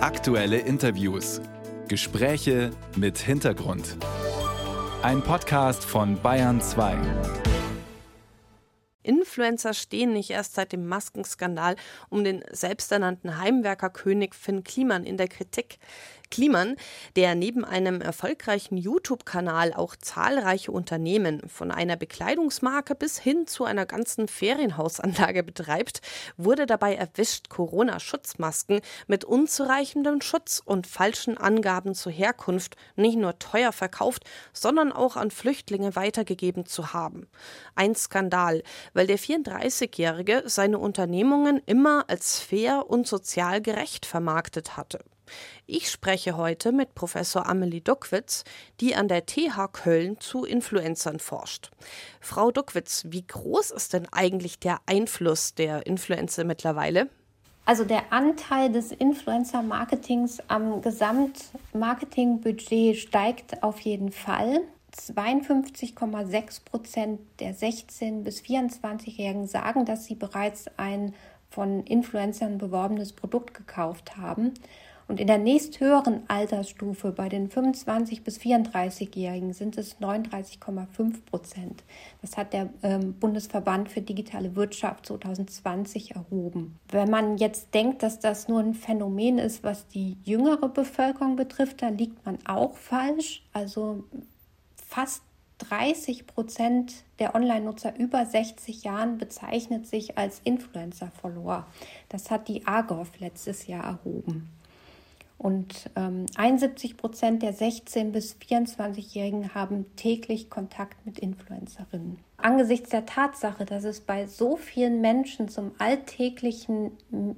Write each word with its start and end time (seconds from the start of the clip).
Aktuelle 0.00 0.58
Interviews. 0.58 1.40
Gespräche 1.88 2.70
mit 2.94 3.18
Hintergrund. 3.18 3.96
Ein 5.02 5.22
Podcast 5.22 5.84
von 5.84 6.22
Bayern 6.22 6.60
2. 6.60 6.96
Influencer 9.02 9.74
stehen 9.74 10.12
nicht 10.12 10.30
erst 10.30 10.54
seit 10.54 10.72
dem 10.72 10.86
Maskenskandal 10.86 11.74
um 12.10 12.22
den 12.22 12.44
selbsternannten 12.48 13.38
Heimwerkerkönig 13.40 14.34
Finn 14.34 14.62
Kliman 14.62 15.02
in 15.02 15.16
der 15.16 15.26
Kritik. 15.26 15.78
Kliman, 16.30 16.76
der 17.16 17.34
neben 17.34 17.64
einem 17.64 18.00
erfolgreichen 18.00 18.76
YouTube-Kanal 18.76 19.72
auch 19.72 19.96
zahlreiche 19.96 20.72
Unternehmen 20.72 21.48
von 21.48 21.70
einer 21.70 21.96
Bekleidungsmarke 21.96 22.94
bis 22.94 23.18
hin 23.18 23.46
zu 23.46 23.64
einer 23.64 23.86
ganzen 23.86 24.28
Ferienhausanlage 24.28 25.42
betreibt, 25.42 26.00
wurde 26.36 26.66
dabei 26.66 26.94
erwischt, 26.94 27.48
Corona-Schutzmasken 27.48 28.80
mit 29.06 29.24
unzureichendem 29.24 30.20
Schutz 30.20 30.62
und 30.64 30.86
falschen 30.86 31.38
Angaben 31.38 31.94
zur 31.94 32.12
Herkunft 32.12 32.76
nicht 32.96 33.16
nur 33.18 33.38
teuer 33.38 33.72
verkauft, 33.72 34.24
sondern 34.52 34.92
auch 34.92 35.16
an 35.16 35.30
Flüchtlinge 35.30 35.96
weitergegeben 35.96 36.66
zu 36.66 36.92
haben. 36.92 37.28
Ein 37.74 37.94
Skandal, 37.94 38.62
weil 38.92 39.06
der 39.06 39.18
34-Jährige 39.18 40.42
seine 40.46 40.78
Unternehmungen 40.78 41.60
immer 41.66 42.04
als 42.08 42.38
fair 42.38 42.88
und 42.88 43.06
sozial 43.06 43.60
gerecht 43.60 44.06
vermarktet 44.06 44.76
hatte. 44.76 45.00
Ich 45.66 45.90
spreche 45.90 46.36
heute 46.36 46.72
mit 46.72 46.94
Professor 46.94 47.46
Amelie 47.46 47.80
Duckwitz, 47.80 48.44
die 48.80 48.94
an 48.94 49.08
der 49.08 49.26
TH 49.26 49.72
Köln 49.72 50.20
zu 50.20 50.44
Influencern 50.44 51.18
forscht. 51.18 51.70
Frau 52.20 52.50
Duckwitz, 52.50 53.04
wie 53.08 53.26
groß 53.26 53.70
ist 53.70 53.92
denn 53.92 54.06
eigentlich 54.12 54.58
der 54.58 54.78
Einfluss 54.86 55.54
der 55.54 55.86
Influencer 55.86 56.44
mittlerweile? 56.44 57.08
Also 57.68 57.84
der 57.84 58.12
Anteil 58.12 58.72
des 58.72 58.90
Influencer-Marketings 58.92 60.38
am 60.48 60.80
Gesamtmarketingbudget 60.80 62.96
steigt 62.96 63.62
auf 63.62 63.80
jeden 63.80 64.10
Fall. 64.10 64.62
52,6 64.96 66.64
Prozent 66.64 67.20
der 67.40 67.54
16- 67.54 68.22
bis 68.22 68.40
24-Jährigen 68.40 69.46
sagen, 69.46 69.84
dass 69.84 70.06
sie 70.06 70.14
bereits 70.14 70.64
ein 70.78 71.14
von 71.50 71.84
Influencern 71.84 72.58
beworbenes 72.58 73.12
Produkt 73.12 73.54
gekauft 73.54 74.16
haben. 74.16 74.54
Und 75.08 75.20
in 75.20 75.26
der 75.26 75.38
nächsthöheren 75.38 76.28
Altersstufe 76.28 77.12
bei 77.12 77.30
den 77.30 77.48
25- 77.48 78.22
bis 78.22 78.38
34-Jährigen 78.38 79.54
sind 79.54 79.78
es 79.78 79.98
39,5 80.00 81.24
Prozent. 81.24 81.82
Das 82.20 82.36
hat 82.36 82.52
der 82.52 82.68
ähm, 82.82 83.14
Bundesverband 83.14 83.88
für 83.88 84.02
digitale 84.02 84.54
Wirtschaft 84.54 85.06
2020 85.06 86.14
erhoben. 86.14 86.78
Wenn 86.90 87.08
man 87.08 87.38
jetzt 87.38 87.72
denkt, 87.72 88.02
dass 88.02 88.20
das 88.20 88.48
nur 88.48 88.60
ein 88.60 88.74
Phänomen 88.74 89.38
ist, 89.38 89.64
was 89.64 89.88
die 89.88 90.18
jüngere 90.24 90.68
Bevölkerung 90.68 91.36
betrifft, 91.36 91.80
dann 91.80 91.96
liegt 91.96 92.26
man 92.26 92.38
auch 92.44 92.76
falsch. 92.76 93.42
Also 93.54 94.04
fast 94.76 95.22
30 95.70 96.26
Prozent 96.26 97.04
der 97.18 97.34
Online-Nutzer 97.34 97.98
über 97.98 98.26
60 98.26 98.84
Jahren 98.84 99.16
bezeichnet 99.16 99.86
sich 99.86 100.18
als 100.18 100.42
Influencer-Follower. 100.44 101.66
Das 102.10 102.30
hat 102.30 102.46
die 102.48 102.66
AGOV 102.66 103.18
letztes 103.20 103.66
Jahr 103.66 103.84
erhoben. 103.84 104.50
Und 105.38 105.88
ähm, 105.94 106.26
71 106.34 106.96
Prozent 106.96 107.42
der 107.42 107.54
16- 107.54 108.10
bis 108.10 108.36
24-Jährigen 108.36 109.54
haben 109.54 109.86
täglich 109.94 110.50
Kontakt 110.50 111.06
mit 111.06 111.20
Influencerinnen. 111.20 112.18
Angesichts 112.38 112.90
der 112.90 113.06
Tatsache, 113.06 113.64
dass 113.64 113.84
es 113.84 114.00
bei 114.00 114.26
so 114.26 114.56
vielen 114.56 115.00
Menschen 115.00 115.48
zum 115.48 115.72
alltäglichen, 115.78 116.90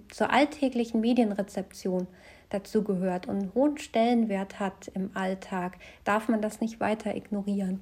zur 0.09 0.31
alltäglichen 0.31 1.01
Medienrezeption 1.01 2.07
dazu 2.49 2.83
gehört 2.83 3.29
und 3.29 3.37
einen 3.37 3.55
hohen 3.55 3.79
Stellenwert 3.79 4.59
hat 4.59 4.89
im 4.95 5.11
Alltag, 5.15 5.77
darf 6.05 6.29
man 6.29 6.41
das 6.41 6.61
nicht 6.61 6.81
weiter 6.81 7.15
ignorieren. 7.15 7.81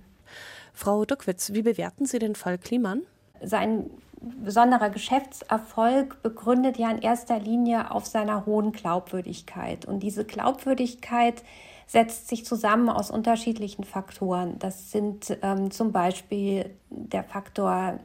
Frau 0.75 1.05
Duckwitz, 1.05 1.53
wie 1.55 1.63
bewerten 1.63 2.07
Sie 2.07 2.19
den 2.19 2.35
Fall 2.35 2.59
Kliman? 2.59 3.03
Sein 3.41 3.89
besonderer 4.21 4.91
Geschäftserfolg 4.91 6.23
begründet 6.23 6.79
ja 6.79 6.91
in 6.91 7.03
erster 7.03 7.39
Linie 7.39 7.91
auf 7.91 8.07
seiner 8.07 8.47
hohen 8.47 8.73
Glaubwürdigkeit. 8.73 9.85
Und 9.85 10.01
diese 10.01 10.25
Glaubwürdigkeit 10.25 11.43
setzt 11.87 12.29
sich 12.29 12.45
zusammen 12.45 12.89
aus 12.89 13.11
unterschiedlichen 13.11 13.85
Faktoren. 13.85 14.59
Das 14.59 14.91
sind 14.91 15.39
ähm, 15.43 15.71
zum 15.71 15.93
Beispiel 15.93 16.77
der 16.91 17.25
Faktor 17.25 17.99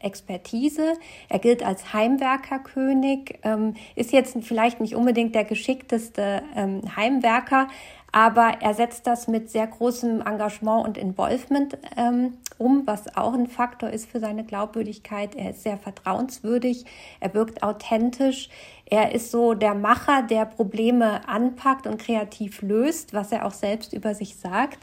Expertise. 0.00 0.94
Er 1.28 1.38
gilt 1.38 1.64
als 1.64 1.92
Heimwerkerkönig, 1.92 3.38
ähm, 3.44 3.74
ist 3.94 4.12
jetzt 4.12 4.36
vielleicht 4.42 4.80
nicht 4.80 4.96
unbedingt 4.96 5.34
der 5.34 5.44
geschickteste 5.44 6.42
ähm, 6.56 6.82
Heimwerker, 6.96 7.68
aber 8.12 8.54
er 8.60 8.74
setzt 8.74 9.06
das 9.06 9.28
mit 9.28 9.50
sehr 9.50 9.66
großem 9.66 10.20
Engagement 10.20 10.86
und 10.86 10.98
Involvement 10.98 11.78
ähm, 11.96 12.34
um, 12.58 12.86
was 12.86 13.16
auch 13.16 13.32
ein 13.32 13.46
Faktor 13.46 13.90
ist 13.90 14.10
für 14.10 14.20
seine 14.20 14.44
Glaubwürdigkeit. 14.44 15.34
Er 15.34 15.50
ist 15.50 15.62
sehr 15.62 15.78
vertrauenswürdig, 15.78 16.84
er 17.20 17.32
wirkt 17.34 17.62
authentisch, 17.62 18.50
er 18.84 19.14
ist 19.14 19.30
so 19.30 19.54
der 19.54 19.74
Macher, 19.74 20.22
der 20.22 20.44
Probleme 20.44 21.26
anpackt 21.28 21.86
und 21.86 21.98
kreativ 21.98 22.60
löst, 22.62 23.14
was 23.14 23.32
er 23.32 23.46
auch 23.46 23.52
selbst 23.52 23.92
über 23.92 24.14
sich 24.14 24.36
sagt. 24.36 24.78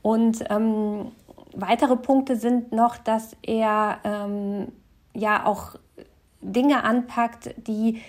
Und 0.00 0.44
ähm, 0.48 1.10
weitere 1.52 1.96
Punkte 1.96 2.36
sind 2.36 2.72
noch, 2.72 2.96
dass 2.96 3.36
er 3.42 3.98
ähm, 4.04 4.68
ja 5.12 5.44
auch 5.44 5.74
Dinge 6.40 6.84
anpackt, 6.84 7.54
die 7.66 8.00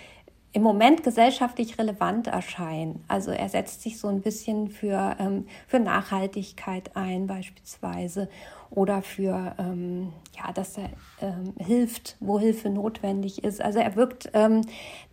im 0.58 0.64
Moment 0.64 1.04
gesellschaftlich 1.04 1.78
relevant 1.78 2.26
erscheinen. 2.26 3.04
Also 3.08 3.30
er 3.30 3.48
setzt 3.48 3.84
sich 3.84 4.00
so 4.00 4.08
ein 4.08 4.22
bisschen 4.22 4.70
für, 4.70 5.16
ähm, 5.20 5.46
für 5.68 5.80
Nachhaltigkeit 5.80 6.96
ein 6.96 7.28
beispielsweise 7.28 8.28
oder 8.72 9.04
für, 9.04 9.56
ähm, 9.60 10.14
ja, 10.36 10.52
dass 10.52 10.80
er 10.80 10.90
ähm, 11.22 11.54
hilft, 11.60 12.18
wo 12.20 12.40
Hilfe 12.40 12.72
notwendig 12.72 13.44
ist. 13.44 13.62
Also 13.62 13.78
er 13.78 13.96
wirkt 13.96 14.32
ähm, 14.34 14.62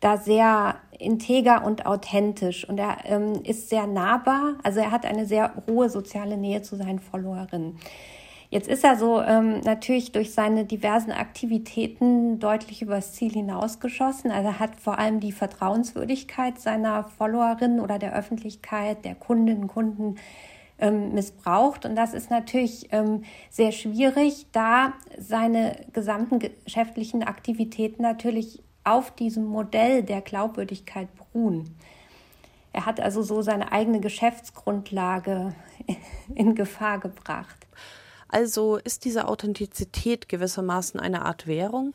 da 0.00 0.16
sehr 0.16 0.76
integer 0.98 1.66
und 1.66 1.84
authentisch 1.84 2.66
und 2.66 2.78
er 2.78 3.04
ähm, 3.04 3.42
ist 3.44 3.68
sehr 3.68 3.86
nahbar. 3.86 4.54
Also 4.62 4.80
er 4.80 4.92
hat 4.92 5.04
eine 5.04 5.26
sehr 5.26 5.62
hohe 5.68 5.90
soziale 5.90 6.38
Nähe 6.38 6.62
zu 6.62 6.76
seinen 6.76 7.00
Followerinnen. 7.00 7.78
Jetzt 8.50 8.68
ist 8.68 8.84
er 8.84 8.96
so 8.96 9.20
ähm, 9.20 9.60
natürlich 9.60 10.12
durch 10.12 10.32
seine 10.32 10.64
diversen 10.64 11.10
Aktivitäten 11.10 12.38
deutlich 12.38 12.82
übers 12.82 13.12
Ziel 13.12 13.32
hinausgeschossen. 13.32 14.30
Also 14.30 14.48
er 14.48 14.58
hat 14.60 14.76
vor 14.76 14.98
allem 14.98 15.20
die 15.20 15.32
Vertrauenswürdigkeit 15.32 16.60
seiner 16.60 17.04
Followerinnen 17.04 17.80
oder 17.80 17.98
der 17.98 18.14
Öffentlichkeit, 18.14 19.04
der 19.04 19.14
Kundinnen 19.14 19.62
und 19.62 19.68
Kunden 19.68 20.16
ähm, 20.78 21.14
missbraucht. 21.14 21.84
Und 21.84 21.96
das 21.96 22.14
ist 22.14 22.30
natürlich 22.30 22.88
ähm, 22.92 23.24
sehr 23.50 23.72
schwierig, 23.72 24.46
da 24.52 24.94
seine 25.18 25.76
gesamten 25.92 26.38
geschäftlichen 26.38 27.22
Aktivitäten 27.22 28.02
natürlich 28.02 28.62
auf 28.84 29.10
diesem 29.12 29.44
Modell 29.44 30.02
der 30.02 30.20
Glaubwürdigkeit 30.20 31.08
beruhen. 31.14 31.74
Er 32.72 32.86
hat 32.86 33.00
also 33.00 33.22
so 33.22 33.40
seine 33.40 33.72
eigene 33.72 34.00
Geschäftsgrundlage 34.00 35.54
in 36.34 36.54
Gefahr 36.54 36.98
gebracht. 36.98 37.66
Also 38.34 38.78
ist 38.78 39.04
diese 39.04 39.28
Authentizität 39.28 40.28
gewissermaßen 40.28 40.98
eine 40.98 41.24
Art 41.24 41.46
Währung? 41.46 41.94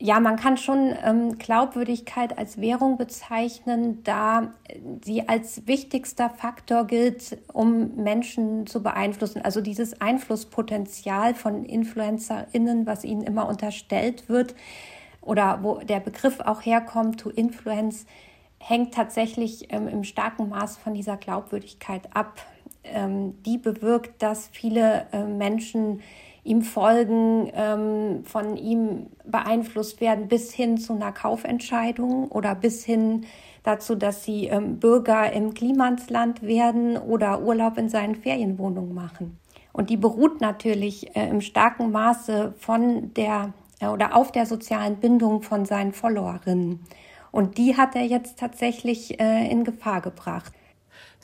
Ja, 0.00 0.18
man 0.18 0.34
kann 0.34 0.56
schon 0.56 0.92
ähm, 1.00 1.38
Glaubwürdigkeit 1.38 2.36
als 2.36 2.60
Währung 2.60 2.98
bezeichnen, 2.98 4.02
da 4.02 4.52
sie 5.04 5.28
als 5.28 5.68
wichtigster 5.68 6.28
Faktor 6.28 6.88
gilt, 6.88 7.38
um 7.52 7.94
Menschen 7.94 8.66
zu 8.66 8.82
beeinflussen. 8.82 9.42
Also 9.42 9.60
dieses 9.60 10.00
Einflusspotenzial 10.00 11.34
von 11.34 11.64
InfluencerInnen, 11.64 12.84
was 12.84 13.04
ihnen 13.04 13.22
immer 13.22 13.48
unterstellt 13.48 14.28
wird 14.28 14.56
oder 15.20 15.62
wo 15.62 15.78
der 15.78 16.00
Begriff 16.00 16.40
auch 16.40 16.66
herkommt, 16.66 17.20
to 17.20 17.30
influence, 17.30 18.06
hängt 18.58 18.92
tatsächlich 18.92 19.72
ähm, 19.72 19.86
im 19.86 20.02
starken 20.02 20.48
Maß 20.48 20.78
von 20.78 20.94
dieser 20.94 21.16
Glaubwürdigkeit 21.16 22.08
ab 22.12 22.44
die 23.44 23.58
bewirkt, 23.58 24.22
dass 24.22 24.48
viele 24.48 25.06
äh, 25.12 25.24
Menschen 25.24 26.00
ihm 26.46 26.62
folgen, 26.62 27.50
ähm, 27.54 28.24
von 28.24 28.56
ihm 28.56 29.08
beeinflusst 29.24 30.00
werden 30.00 30.28
bis 30.28 30.54
hin 30.54 30.78
zu 30.78 30.94
einer 30.94 31.12
Kaufentscheidung 31.12 32.28
oder 32.30 32.54
bis 32.54 32.84
hin 32.84 33.26
dazu, 33.64 33.96
dass 33.96 34.24
sie 34.24 34.46
ähm, 34.46 34.78
Bürger 34.78 35.32
im 35.32 35.54
Klimansland 35.54 36.42
werden 36.42 36.96
oder 36.96 37.42
Urlaub 37.42 37.76
in 37.78 37.88
seinen 37.88 38.14
Ferienwohnungen 38.14 38.94
machen. 38.94 39.38
Und 39.72 39.90
die 39.90 39.96
beruht 39.96 40.40
natürlich 40.40 41.14
äh, 41.16 41.28
im 41.28 41.40
starken 41.40 41.90
Maße 41.90 42.54
von 42.58 43.12
der 43.14 43.52
äh, 43.80 43.88
oder 43.88 44.14
auf 44.14 44.30
der 44.30 44.46
sozialen 44.46 44.96
Bindung 44.96 45.42
von 45.42 45.64
seinen 45.64 45.92
Followerinnen. 45.92 46.80
Und 47.32 47.58
die 47.58 47.76
hat 47.76 47.96
er 47.96 48.04
jetzt 48.04 48.38
tatsächlich 48.38 49.20
in 49.20 49.64
Gefahr 49.64 50.00
gebracht. 50.00 50.54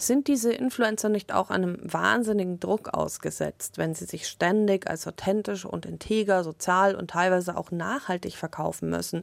Sind 0.02 0.26
diese 0.26 0.52
Influencer 0.52 1.08
nicht 1.08 1.32
auch 1.32 1.50
einem 1.50 1.78
wahnsinnigen 1.80 2.58
Druck 2.58 2.88
ausgesetzt, 2.92 3.78
wenn 3.78 3.94
sie 3.94 4.04
sich 4.04 4.26
ständig 4.26 4.90
als 4.90 5.06
authentisch 5.06 5.64
und 5.64 5.86
integer, 5.86 6.42
sozial 6.42 6.96
und 6.96 7.10
teilweise 7.10 7.56
auch 7.56 7.70
nachhaltig 7.70 8.34
verkaufen 8.34 8.90
müssen? 8.90 9.22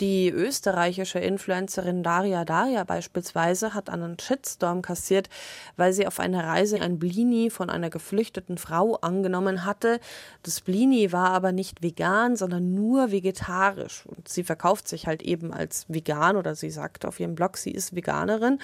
Die 0.00 0.28
österreichische 0.28 1.18
Influencerin 1.18 2.02
Daria 2.02 2.44
Daria 2.44 2.84
beispielsweise 2.84 3.72
hat 3.72 3.88
einen 3.88 4.18
Shitstorm 4.18 4.82
kassiert, 4.82 5.30
weil 5.76 5.94
sie 5.94 6.06
auf 6.06 6.20
einer 6.20 6.44
Reise 6.44 6.78
ein 6.80 6.98
Blini 6.98 7.48
von 7.48 7.70
einer 7.70 7.88
geflüchteten 7.88 8.58
Frau 8.58 8.96
angenommen 8.96 9.64
hatte. 9.64 9.98
Das 10.42 10.60
Blini 10.60 11.12
war 11.12 11.30
aber 11.30 11.52
nicht 11.52 11.82
vegan, 11.82 12.36
sondern 12.36 12.74
nur 12.74 13.12
vegetarisch. 13.12 14.04
Und 14.06 14.28
sie 14.28 14.44
verkauft 14.44 14.88
sich 14.88 15.06
halt 15.06 15.22
eben 15.22 15.54
als 15.54 15.86
vegan 15.88 16.36
oder 16.36 16.54
sie 16.54 16.70
sagt 16.70 17.06
auf 17.06 17.18
ihrem 17.18 17.34
Blog, 17.34 17.56
sie 17.56 17.70
ist 17.70 17.94
Veganerin. 17.94 18.58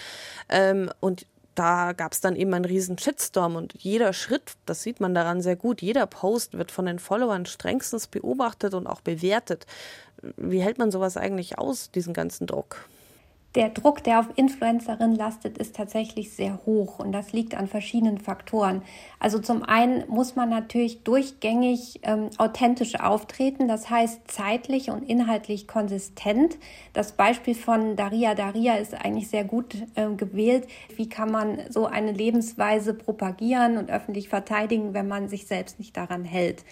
Ähm, 0.51 0.91
und 1.01 1.25
da 1.59 1.93
gab 1.93 2.13
es 2.13 2.21
dann 2.21 2.37
eben 2.37 2.55
einen 2.55 2.65
riesen 2.65 2.99
Shitstorm 2.99 3.57
und 3.57 3.75
jeder 3.79 4.13
Schritt, 4.13 4.53
das 4.67 4.83
sieht 4.83 5.01
man 5.01 5.15
daran 5.15 5.43
sehr 5.43 5.57
gut, 5.57 5.83
jeder 5.83 6.07
Post 6.07 6.57
wird 6.57 6.71
von 6.71 6.87
den 6.87 6.99
Followern 6.99 7.47
strengstens 7.47 8.07
beobachtet 8.07 8.75
und 8.75 8.87
auch 8.87 9.01
bewertet. 9.01 9.67
Wie 10.37 10.63
hält 10.63 10.79
man 10.79 10.91
sowas 10.91 11.17
eigentlich 11.17 11.59
aus, 11.59 11.91
diesen 11.91 12.15
ganzen 12.15 12.47
Druck? 12.47 12.89
Der 13.55 13.71
Druck, 13.71 14.05
der 14.05 14.21
auf 14.21 14.27
Influencerinnen 14.37 15.17
lastet, 15.17 15.57
ist 15.57 15.75
tatsächlich 15.75 16.33
sehr 16.33 16.61
hoch 16.67 16.99
und 16.99 17.13
das 17.13 17.33
liegt 17.33 17.55
an 17.55 17.67
verschiedenen 17.67 18.19
Faktoren. 18.19 18.83
Also 19.21 19.39
zum 19.39 19.63
einen 19.63 20.05
muss 20.07 20.37
man 20.37 20.51
natürlich 20.51 21.03
durchgängig 21.03 22.01
ähm, 22.03 22.29
authentisch 22.37 23.01
auftreten, 23.01 23.67
das 23.67 23.89
heißt 23.89 24.31
zeitlich 24.31 24.91
und 24.91 25.09
inhaltlich 25.09 25.67
konsistent. 25.67 26.59
Das 26.93 27.13
Beispiel 27.13 27.55
von 27.55 27.97
Daria 27.97 28.35
Daria 28.35 28.75
ist 28.75 28.95
eigentlich 28.95 29.29
sehr 29.29 29.45
gut 29.45 29.77
äh, 29.95 30.11
gewählt. 30.15 30.69
Wie 30.95 31.09
kann 31.09 31.31
man 31.31 31.59
so 31.71 31.87
eine 31.87 32.13
Lebensweise 32.13 32.93
propagieren 32.93 33.79
und 33.79 33.91
öffentlich 33.91 34.29
verteidigen, 34.29 34.93
wenn 34.93 35.09
man 35.09 35.31
sich 35.31 35.47
selbst 35.47 35.79
nicht 35.79 35.97
daran 35.97 36.25
hält? 36.25 36.65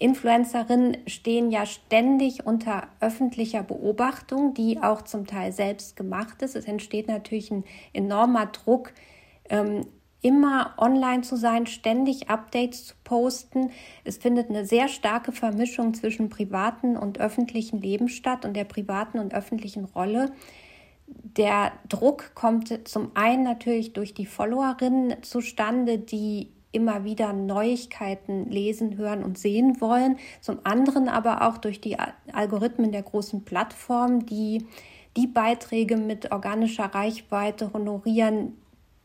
Influencerinnen 0.00 0.96
stehen 1.06 1.50
ja 1.50 1.66
ständig 1.66 2.46
unter 2.46 2.88
öffentlicher 3.00 3.62
Beobachtung, 3.62 4.54
die 4.54 4.82
auch 4.82 5.02
zum 5.02 5.26
Teil 5.26 5.52
selbst 5.52 5.94
gemacht 5.94 6.40
ist. 6.40 6.56
Es 6.56 6.64
entsteht 6.64 7.06
natürlich 7.06 7.50
ein 7.50 7.64
enormer 7.92 8.46
Druck, 8.46 8.94
ähm, 9.50 9.82
immer 10.22 10.74
online 10.78 11.20
zu 11.20 11.36
sein, 11.36 11.66
ständig 11.66 12.30
Updates 12.30 12.86
zu 12.86 12.94
posten. 13.04 13.72
Es 14.02 14.16
findet 14.16 14.48
eine 14.48 14.64
sehr 14.64 14.88
starke 14.88 15.32
Vermischung 15.32 15.92
zwischen 15.92 16.30
privaten 16.30 16.96
und 16.96 17.20
öffentlichen 17.20 17.82
Leben 17.82 18.08
statt 18.08 18.46
und 18.46 18.54
der 18.54 18.64
privaten 18.64 19.18
und 19.18 19.34
öffentlichen 19.34 19.84
Rolle. 19.84 20.32
Der 21.06 21.72
Druck 21.90 22.34
kommt 22.34 22.88
zum 22.88 23.10
einen 23.14 23.42
natürlich 23.42 23.92
durch 23.92 24.14
die 24.14 24.26
Followerinnen 24.26 25.22
zustande, 25.22 25.98
die 25.98 26.52
immer 26.72 27.04
wieder 27.04 27.32
Neuigkeiten 27.32 28.48
lesen, 28.50 28.96
hören 28.96 29.24
und 29.24 29.38
sehen 29.38 29.80
wollen. 29.80 30.18
Zum 30.40 30.58
anderen 30.64 31.08
aber 31.08 31.48
auch 31.48 31.58
durch 31.58 31.80
die 31.80 31.96
Algorithmen 32.32 32.92
der 32.92 33.02
großen 33.02 33.44
Plattformen, 33.44 34.26
die 34.26 34.66
die 35.16 35.26
Beiträge 35.26 35.96
mit 35.96 36.30
organischer 36.30 36.86
Reichweite 36.86 37.72
honorieren, 37.72 38.56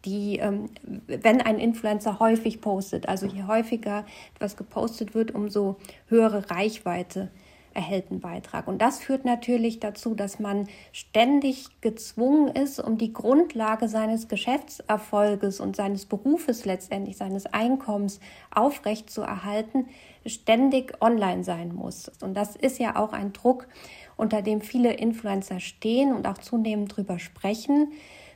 die, 0.05 0.37
ähm, 0.37 0.69
wenn 1.07 1.41
ein 1.41 1.57
Influencer 1.57 2.19
häufig 2.19 2.61
postet, 2.61 3.09
also 3.09 3.25
je 3.25 3.43
häufiger 3.43 4.05
etwas 4.35 4.55
gepostet 4.55 5.15
wird, 5.15 5.33
umso 5.33 5.77
höhere 6.07 6.51
Reichweite 6.51 7.31
erhält 7.75 8.09
einen 8.09 8.21
Beitrag. 8.21 8.67
Und 8.67 8.81
das 8.81 8.99
führt 8.99 9.25
natürlich 9.25 9.79
dazu, 9.79 10.15
dass 10.15 10.39
man 10.39 10.67
ständig 10.91 11.81
gezwungen 11.81 12.47
ist, 12.47 12.79
um 12.79 12.97
die 12.97 13.13
Grundlage 13.13 13.87
seines 13.87 14.27
Geschäftserfolges 14.27 15.59
und 15.59 15.75
seines 15.75 16.05
Berufes 16.05 16.65
letztendlich, 16.65 17.17
seines 17.17 17.45
Einkommens 17.45 18.19
aufrecht 18.49 19.09
zu 19.09 19.21
erhalten, 19.21 19.87
ständig 20.25 21.01
online 21.01 21.43
sein 21.43 21.75
muss. 21.75 22.09
Und 22.21 22.33
das 22.35 22.55
ist 22.55 22.79
ja 22.79 22.95
auch 22.95 23.13
ein 23.13 23.33
Druck, 23.33 23.67
unter 24.17 24.41
dem 24.41 24.61
viele 24.61 24.93
Influencer 24.93 25.59
stehen 25.59 26.13
und 26.13 26.27
auch 26.27 26.37
zunehmend 26.37 26.95
drüber 26.95 27.19
sprechen. 27.19 27.91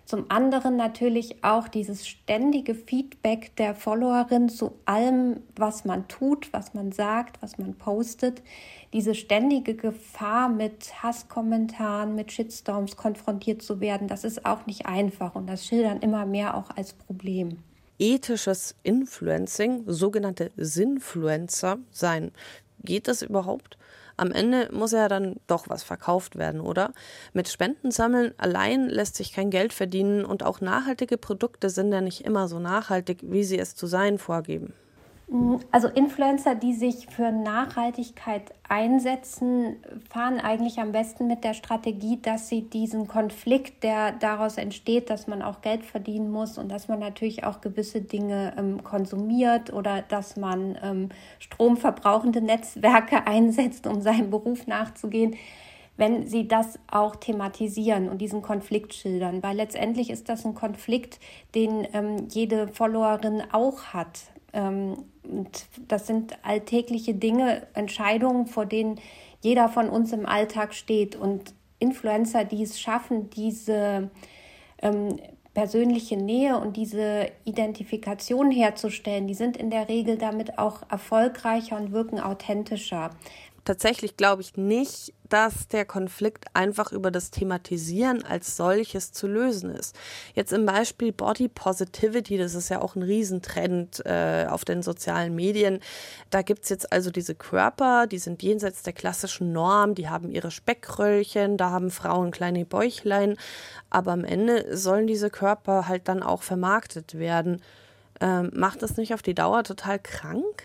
Zum 0.10 0.26
anderen 0.30 0.76
natürlich 0.76 1.44
auch 1.44 1.68
dieses 1.68 2.08
ständige 2.08 2.74
Feedback 2.74 3.56
der 3.58 3.76
Followerin 3.76 4.50
zu 4.50 4.72
allem, 4.86 5.42
was 5.56 5.86
man 5.86 6.08
tut, 6.08 6.52
was 6.52 6.74
man 6.74 6.92
sagt, 6.92 7.40
was 7.44 7.60
man 7.60 7.76
postet. 7.76 8.42
Diese 8.92 9.14
ständige 9.14 9.76
Gefahr, 9.76 10.50
mit 10.50 11.04
Hasskommentaren, 11.04 12.16
mit 12.16 12.32
Shitstorms 12.32 12.98
konfrontiert 12.98 13.62
zu 13.62 13.82
werden, 13.82 14.08
das 14.08 14.24
ist 14.24 14.48
auch 14.48 14.66
nicht 14.66 14.88
einfach 14.88 15.36
und 15.36 15.46
das 15.46 15.68
schildern 15.68 16.00
immer 16.00 16.26
mehr 16.26 16.58
auch 16.58 16.76
als 16.76 16.94
Problem 16.94 17.60
ethisches 18.00 18.76
Influencing, 18.82 19.84
sogenannte 19.86 20.52
Sinfluencer 20.56 21.80
sein. 21.92 22.32
Geht 22.84 23.08
das 23.08 23.22
überhaupt? 23.22 23.78
Am 24.18 24.32
Ende 24.32 24.70
muss 24.74 24.92
ja 24.92 25.08
dann 25.08 25.38
doch 25.48 25.70
was 25.70 25.84
verkauft 25.84 26.36
werden, 26.36 26.60
oder? 26.60 26.94
Mit 27.34 27.48
Spendensammeln 27.48 28.34
allein 28.38 28.90
lässt 28.90 29.16
sich 29.16 29.32
kein 29.32 29.50
Geld 29.50 29.72
verdienen 29.72 30.26
und 30.26 30.44
auch 30.44 30.60
nachhaltige 30.60 31.18
Produkte 31.18 31.70
sind 31.70 31.92
ja 31.92 32.02
nicht 32.02 32.26
immer 32.26 32.48
so 32.48 32.60
nachhaltig, 32.60 33.20
wie 33.24 33.44
sie 33.46 33.58
es 33.58 33.76
zu 33.76 33.88
sein 33.88 34.18
vorgeben. 34.18 34.74
Also 35.72 35.88
Influencer, 35.90 36.56
die 36.56 36.74
sich 36.74 37.06
für 37.06 37.32
Nachhaltigkeit 37.32 38.52
einsetzen, 38.68 39.76
fahren 40.10 40.40
eigentlich 40.40 40.80
am 40.80 40.92
besten 40.92 41.28
mit 41.28 41.44
der 41.44 41.54
Strategie, 41.54 42.20
dass 42.20 42.50
sie 42.50 42.64
diesen 42.64 43.08
Konflikt, 43.08 43.84
der 43.84 44.14
daraus 44.14 44.58
entsteht, 44.58 45.12
dass 45.12 45.28
man 45.28 45.44
auch 45.44 45.62
Geld 45.62 45.86
verdienen 45.86 46.32
muss 46.32 46.58
und 46.58 46.70
dass 46.70 46.88
man 46.88 47.00
natürlich 47.00 47.44
auch 47.44 47.62
gewisse 47.62 48.02
Dinge 48.02 48.54
ähm, 48.58 48.84
konsumiert 48.84 49.72
oder 49.72 50.02
dass 50.02 50.36
man 50.36 50.80
ähm, 50.82 51.10
stromverbrauchende 51.38 52.42
Netzwerke 52.42 53.28
einsetzt, 53.28 53.86
um 53.86 54.02
seinem 54.02 54.32
Beruf 54.32 54.66
nachzugehen, 54.66 55.36
wenn 55.96 56.26
sie 56.26 56.48
das 56.48 56.80
auch 56.90 57.16
thematisieren 57.16 58.10
und 58.10 58.20
diesen 58.20 58.42
Konflikt 58.42 58.96
schildern, 58.96 59.44
weil 59.44 59.58
letztendlich 59.58 60.10
ist 60.10 60.28
das 60.28 60.44
ein 60.44 60.56
Konflikt, 60.56 61.20
den 61.54 61.88
ähm, 61.94 62.28
jede 62.30 62.68
Followerin 62.68 63.44
auch 63.52 63.84
hat. 63.94 64.22
Und 65.30 65.68
das 65.88 66.08
sind 66.08 66.38
alltägliche 66.44 67.14
Dinge, 67.14 67.68
Entscheidungen, 67.74 68.48
vor 68.48 68.66
denen 68.66 69.00
jeder 69.42 69.70
von 69.70 69.90
uns 69.90 70.12
im 70.12 70.26
Alltag 70.26 70.74
steht. 70.74 71.16
Und 71.16 71.54
Influencer, 71.80 72.44
die 72.44 72.64
es 72.64 72.80
schaffen, 72.80 73.30
diese 73.30 74.10
ähm, 74.82 75.20
persönliche 75.54 76.16
Nähe 76.16 76.58
und 76.58 76.78
diese 76.78 77.32
Identifikation 77.44 78.52
herzustellen, 78.52 79.28
die 79.28 79.34
sind 79.34 79.58
in 79.58 79.70
der 79.70 79.90
Regel 79.90 80.18
damit 80.18 80.58
auch 80.58 80.84
erfolgreicher 80.90 81.78
und 81.78 81.92
wirken 81.92 82.20
authentischer 82.20 83.12
tatsächlich 83.66 84.18
glaube 84.18 84.42
ich 84.42 84.58
nicht, 84.58 85.14
dass 85.30 85.68
der 85.68 85.86
Konflikt 85.86 86.46
einfach 86.54 86.92
über 86.92 87.12
das 87.12 87.32
Thematisieren 87.32 88.24
als 88.26 88.58
solches 88.58 89.12
zu 89.12 89.28
lösen 89.28 89.70
ist. 89.70 89.96
Jetzt 90.34 90.52
im 90.52 90.66
Beispiel 90.66 91.12
Body 91.12 91.48
Positivity, 91.48 92.38
das 92.38 92.56
ist 92.56 92.70
ja 92.70 92.82
auch 92.82 92.96
ein 92.96 93.04
Riesentrend 93.04 94.04
äh, 94.06 94.48
auf 94.50 94.66
den 94.66 94.82
sozialen 94.82 95.36
Medien. 95.36 95.80
Da 96.32 96.42
gibt 96.42 96.64
es 96.64 96.70
jetzt 96.70 96.92
also 96.92 97.12
diese 97.12 97.36
Körper, 97.36 98.08
die 98.08 98.18
sind 98.18 98.42
jenseits 98.42 98.84
der 98.84 98.94
klassischen 98.94 99.54
Norm, 99.54 99.96
die 99.96 100.10
haben 100.10 100.32
ihre 100.32 100.52
Speckröllchen, 100.52 101.58
da 101.58 101.70
haben 101.70 101.92
Frauen 101.92 102.32
kleine 102.32 102.66
Bäuchlein, 102.66 103.38
aber 103.90 104.12
am 104.12 104.26
Ende 104.26 104.76
sollen 104.76 105.08
diese 105.08 105.30
Körper 105.30 105.88
halt 105.88 106.08
dann 106.08 106.24
auch 106.24 106.42
vermarktet 106.42 107.18
werden. 107.18 107.62
Ähm, 108.22 108.52
macht 108.54 108.82
das 108.82 108.98
nicht 108.98 109.14
auf 109.14 109.22
die 109.22 109.36
Dauer 109.36 109.64
total 109.64 110.00
krank? 110.00 110.64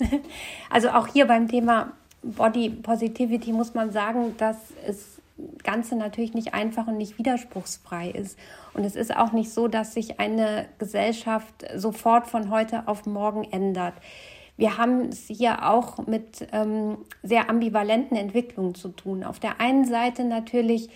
Also 0.70 0.88
auch 0.88 1.06
hier 1.06 1.26
beim 1.26 1.46
Thema 1.46 1.92
Body 2.24 2.70
Positivity 2.70 3.52
muss 3.52 3.74
man 3.74 3.92
sagen, 3.92 4.34
dass 4.38 4.56
es 4.86 5.20
Ganze 5.64 5.96
natürlich 5.96 6.32
nicht 6.34 6.54
einfach 6.54 6.86
und 6.86 6.96
nicht 6.96 7.18
widerspruchsfrei 7.18 8.10
ist. 8.10 8.38
Und 8.72 8.84
es 8.84 8.94
ist 8.94 9.16
auch 9.16 9.32
nicht 9.32 9.50
so, 9.50 9.66
dass 9.66 9.94
sich 9.94 10.20
eine 10.20 10.66
Gesellschaft 10.78 11.64
sofort 11.74 12.28
von 12.28 12.50
heute 12.50 12.86
auf 12.86 13.04
morgen 13.06 13.44
ändert. 13.44 13.94
Wir 14.56 14.78
haben 14.78 15.08
es 15.08 15.26
hier 15.26 15.68
auch 15.68 16.06
mit 16.06 16.46
ähm, 16.52 16.98
sehr 17.24 17.50
ambivalenten 17.50 18.16
Entwicklungen 18.16 18.76
zu 18.76 18.90
tun. 18.90 19.24
Auf 19.24 19.40
der 19.40 19.60
einen 19.60 19.84
Seite 19.84 20.24
natürlich 20.24 20.90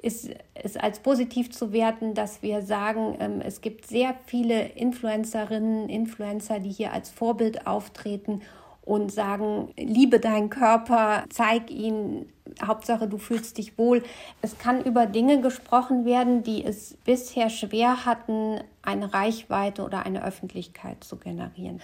ist 0.00 0.30
es 0.54 0.76
als 0.76 1.00
positiv 1.00 1.50
zu 1.50 1.72
werten, 1.72 2.14
dass 2.14 2.42
wir 2.42 2.62
sagen, 2.62 3.16
ähm, 3.18 3.40
es 3.44 3.60
gibt 3.60 3.86
sehr 3.86 4.14
viele 4.26 4.68
Influencerinnen, 4.68 5.88
Influencer, 5.88 6.60
die 6.60 6.70
hier 6.70 6.92
als 6.92 7.10
Vorbild 7.10 7.66
auftreten 7.66 8.42
und 8.82 9.12
sagen, 9.12 9.72
liebe 9.76 10.20
deinen 10.20 10.50
Körper, 10.50 11.24
zeig 11.30 11.70
ihn, 11.70 12.26
Hauptsache 12.64 13.06
du 13.06 13.18
fühlst 13.18 13.58
dich 13.58 13.78
wohl. 13.78 14.02
Es 14.42 14.58
kann 14.58 14.82
über 14.84 15.06
Dinge 15.06 15.40
gesprochen 15.40 16.04
werden, 16.04 16.42
die 16.42 16.64
es 16.64 16.96
bisher 17.04 17.50
schwer 17.50 18.04
hatten, 18.04 18.60
eine 18.82 19.12
Reichweite 19.12 19.84
oder 19.84 20.04
eine 20.04 20.24
Öffentlichkeit 20.24 21.04
zu 21.04 21.16
generieren. 21.16 21.80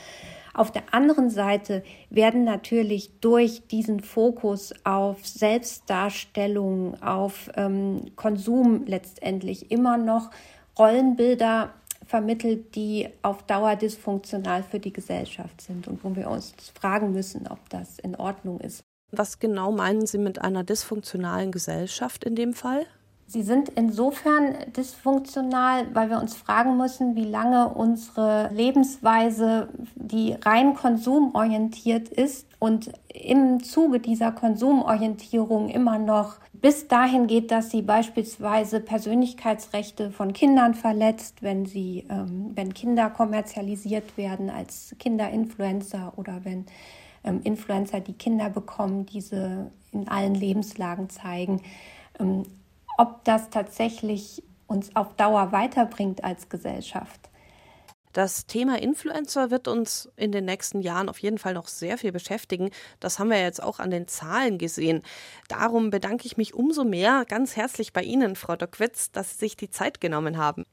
Auf 0.54 0.72
der 0.72 0.82
anderen 0.92 1.28
Seite 1.28 1.84
werden 2.08 2.44
natürlich 2.44 3.20
durch 3.20 3.66
diesen 3.68 4.00
Fokus 4.00 4.72
auf 4.84 5.26
Selbstdarstellung, 5.26 7.00
auf 7.02 7.50
ähm, 7.56 8.06
Konsum 8.16 8.84
letztendlich 8.86 9.70
immer 9.70 9.98
noch 9.98 10.30
Rollenbilder 10.78 11.74
vermittelt, 12.06 12.74
die 12.74 13.08
auf 13.22 13.42
Dauer 13.42 13.76
dysfunktional 13.76 14.62
für 14.62 14.78
die 14.78 14.92
Gesellschaft 14.92 15.60
sind 15.60 15.88
und 15.88 16.04
wo 16.04 16.14
wir 16.14 16.30
uns 16.30 16.54
fragen 16.78 17.12
müssen, 17.12 17.46
ob 17.48 17.68
das 17.68 17.98
in 17.98 18.14
Ordnung 18.16 18.60
ist. 18.60 18.82
Was 19.12 19.38
genau 19.38 19.72
meinen 19.72 20.06
Sie 20.06 20.18
mit 20.18 20.40
einer 20.40 20.64
dysfunktionalen 20.64 21.52
Gesellschaft 21.52 22.24
in 22.24 22.34
dem 22.34 22.54
Fall? 22.54 22.86
Sie 23.28 23.42
sind 23.42 23.70
insofern 23.70 24.54
dysfunktional, 24.76 25.92
weil 25.94 26.10
wir 26.10 26.20
uns 26.20 26.36
fragen 26.36 26.76
müssen, 26.76 27.16
wie 27.16 27.24
lange 27.24 27.68
unsere 27.68 28.50
Lebensweise, 28.54 29.68
die 29.96 30.34
rein 30.34 30.74
konsumorientiert 30.74 32.08
ist 32.08 32.46
und 32.60 32.92
im 33.12 33.64
Zuge 33.64 33.98
dieser 33.98 34.30
Konsumorientierung 34.30 35.70
immer 35.70 35.98
noch 35.98 36.36
bis 36.52 36.86
dahin 36.86 37.26
geht, 37.26 37.50
dass 37.50 37.70
sie 37.70 37.82
beispielsweise 37.82 38.80
Persönlichkeitsrechte 38.80 40.10
von 40.12 40.32
Kindern 40.32 40.74
verletzt, 40.74 41.42
wenn 41.42 41.66
sie, 41.66 42.06
ähm, 42.08 42.52
wenn 42.54 42.74
Kinder 42.74 43.10
kommerzialisiert 43.10 44.16
werden 44.16 44.50
als 44.50 44.94
Kinderinfluencer 45.00 46.12
oder 46.16 46.44
wenn 46.44 46.66
ähm, 47.24 47.40
Influencer, 47.42 48.00
die 48.00 48.14
Kinder 48.14 48.50
bekommen, 48.50 49.04
diese 49.04 49.70
in 49.92 50.08
allen 50.08 50.34
Lebenslagen 50.34 51.10
zeigen. 51.10 51.60
Ähm, 52.18 52.44
ob 52.98 53.24
das 53.24 53.50
tatsächlich 53.50 54.42
uns 54.66 54.94
auf 54.94 55.14
Dauer 55.14 55.52
weiterbringt 55.52 56.24
als 56.24 56.48
Gesellschaft. 56.48 57.30
Das 58.16 58.46
Thema 58.46 58.80
Influencer 58.80 59.50
wird 59.50 59.68
uns 59.68 60.10
in 60.16 60.32
den 60.32 60.46
nächsten 60.46 60.80
Jahren 60.80 61.10
auf 61.10 61.18
jeden 61.18 61.36
Fall 61.36 61.52
noch 61.52 61.68
sehr 61.68 61.98
viel 61.98 62.12
beschäftigen. 62.12 62.70
Das 62.98 63.18
haben 63.18 63.28
wir 63.28 63.40
jetzt 63.42 63.62
auch 63.62 63.78
an 63.78 63.90
den 63.90 64.08
Zahlen 64.08 64.56
gesehen. 64.56 65.02
Darum 65.48 65.90
bedanke 65.90 66.24
ich 66.24 66.38
mich 66.38 66.54
umso 66.54 66.84
mehr 66.84 67.26
ganz 67.28 67.56
herzlich 67.56 67.92
bei 67.92 68.02
Ihnen, 68.02 68.34
Frau 68.34 68.56
Dockwitz, 68.56 69.12
dass 69.12 69.32
Sie 69.32 69.40
sich 69.40 69.56
die 69.56 69.68
Zeit 69.68 70.00
genommen 70.00 70.38
haben. 70.38 70.64